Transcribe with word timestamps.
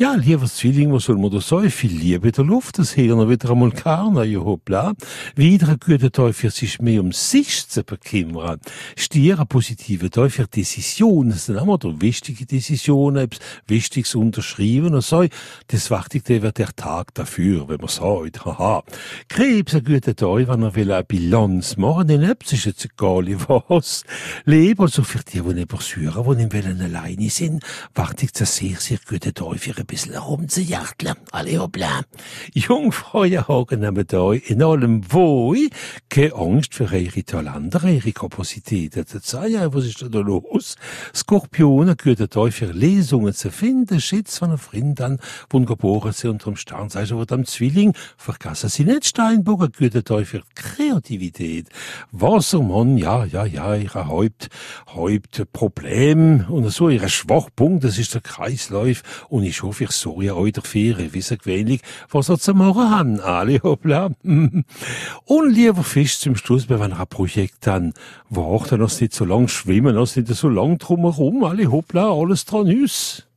Ja, 0.00 0.14
lieber 0.14 0.46
Zwilling, 0.46 0.90
was 0.94 1.04
soll 1.04 1.18
man 1.18 1.30
da 1.30 1.42
sagen? 1.42 1.70
Viel 1.70 1.92
Liebe 1.92 2.32
der 2.32 2.42
Luft, 2.42 2.78
das 2.78 2.92
Hirn 2.92 3.28
wieder 3.28 3.50
einmal 3.50 3.70
Karna, 3.70 4.24
ja 4.24 4.38
hoppla. 4.38 4.94
Wieder 5.36 5.68
ein 5.68 5.76
guter 5.78 6.32
für 6.32 6.48
sich 6.48 6.80
mehr 6.80 7.02
um 7.02 7.12
sich 7.12 7.68
zu 7.68 7.84
bekümmern. 7.84 8.60
Stier 8.96 9.38
ein 9.38 9.46
positiver 9.46 10.30
für 10.30 10.46
Decisionen, 10.46 11.32
das 11.32 11.44
sind 11.44 11.58
immer 11.58 11.76
da 11.76 12.00
wichtige 12.00 12.46
Decisionen, 12.46 13.24
etwas 13.24 13.40
Wichtiges 13.66 14.14
unterschrieben 14.14 14.94
und 14.94 15.04
so. 15.04 15.26
Das 15.66 15.90
Wichtigste 15.90 16.40
wird 16.40 16.56
der 16.56 16.74
Tag 16.74 17.12
dafür, 17.12 17.68
wenn 17.68 17.80
man 17.80 17.88
sagt, 17.88 18.46
haha. 18.46 18.82
Krebs 19.28 19.74
ein 19.74 19.84
guter 19.84 20.16
Tag, 20.16 20.48
wenn 20.48 20.62
er 20.62 20.74
will 20.74 20.92
eine 20.92 21.04
Bilanz 21.04 21.76
machen, 21.76 22.08
dann 22.08 22.22
etwas 22.22 22.54
ist 22.54 22.64
jetzt 22.64 22.86
egal, 22.86 23.26
was. 23.48 24.04
Leben, 24.46 24.80
also 24.80 25.02
für 25.02 25.20
die, 25.30 25.42
die 25.42 25.52
nicht 25.52 25.68
pursueren, 25.68 26.38
die 26.38 26.56
nicht 26.56 26.80
alleine 26.80 27.28
sind, 27.28 27.62
wartet 27.94 28.40
ein 28.40 28.46
sehr, 28.46 28.76
sehr 28.76 28.98
guter 29.06 29.34
Tag 29.34 29.58
bisschen 29.90 30.16
rumzujachteln. 30.16 31.14
Alle 31.32 31.58
hoppla. 31.58 32.02
Jungfrau 32.54 33.24
Hagen 33.24 33.84
haben 33.84 34.06
da 34.06 34.32
in 34.32 34.62
allem 34.62 35.12
Wohl 35.12 35.68
keine 36.08 36.34
Angst 36.34 36.74
für 36.74 36.96
ihre 36.96 37.24
Talente, 37.24 37.80
ihre 37.88 38.12
Kapazitäten 38.12 39.06
zu 39.06 39.20
zeigen. 39.20 39.74
Was 39.74 39.86
ist 39.86 40.02
da 40.02 40.20
los? 40.20 40.76
Skorpion, 41.14 41.88
ein 41.88 41.96
guter 41.96 42.28
Tag 42.28 42.52
für 42.52 42.66
Lesungen 42.66 43.34
zu 43.34 43.50
finden, 43.50 44.00
Schätz 44.00 44.38
von 44.38 44.50
einer 44.50 44.58
Freund 44.58 45.00
an, 45.00 45.18
wo 45.48 45.60
geboren 45.60 46.12
sind 46.12 46.30
unterm 46.30 46.56
Stern, 46.56 46.88
sei 46.88 47.02
aber 47.10 47.26
am 47.34 47.44
Zwilling, 47.44 47.94
vergessen 48.16 48.68
Sie 48.68 48.84
nicht 48.84 49.18
ein 49.18 49.44
guter 49.44 50.04
Tag 50.04 50.26
für 50.26 50.42
Kreativität. 50.54 51.68
Wassermann, 52.12 52.96
ja, 52.96 53.24
ja, 53.24 53.44
ja, 53.44 53.74
ihre 53.74 54.06
Haupt, 54.06 54.48
Hauptproblem 54.88 56.46
und 56.48 56.68
so, 56.70 56.88
ihre 56.88 57.08
Schwachpunkt, 57.08 57.84
das 57.84 57.98
ist 57.98 58.14
der 58.14 58.20
Kreislauf 58.20 59.02
und 59.28 59.42
ich 59.42 59.62
hoffe, 59.70 59.84
ich 59.84 59.92
sorge 59.92 60.26
ja 60.26 60.34
euch 60.34 60.52
dafür, 60.52 60.98
wie 60.98 61.20
gewöhnlich, 61.38 61.80
was 62.10 62.28
er 62.28 62.38
zu 62.38 62.54
machen 62.54 62.90
haben. 62.90 63.20
Alle 63.20 63.62
hoppla. 63.62 64.10
Und 64.22 65.54
lieber 65.54 65.84
Fisch 65.84 66.18
zum 66.18 66.34
Schluss, 66.34 66.68
wenn 66.68 66.80
wir 66.80 66.86
ein 66.86 67.06
Projekt 67.06 67.66
dann 67.66 67.94
wacht, 68.28 68.72
dann 68.72 68.80
nicht 68.80 69.14
so 69.14 69.24
lang 69.24 69.46
schwimmen, 69.46 69.94
dann 69.94 70.08
nicht 70.16 70.26
so 70.26 70.48
lang 70.48 70.78
drumherum. 70.78 71.44
Alle 71.44 71.70
hoppla, 71.70 72.10
alles 72.10 72.44
dran 72.44 72.66
ist. 72.66 73.29